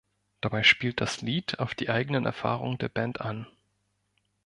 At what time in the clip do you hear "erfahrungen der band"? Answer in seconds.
2.25-3.21